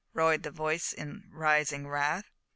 roared 0.15 0.41
the 0.41 0.49
voice 0.49 0.93
in 0.93 1.29
rising 1.31 1.87
wrath. 1.87 2.25